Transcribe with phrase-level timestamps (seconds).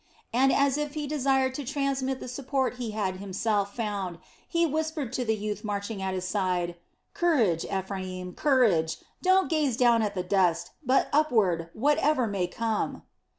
[0.33, 5.13] and as if he desired to transmit the support he had himself found he whispered
[5.13, 6.73] to the youth marching at his side:
[7.13, 8.97] "Courage, Ephraim, courage!
[9.21, 13.03] Don't gaze down at the dust, but upward, whatever may come."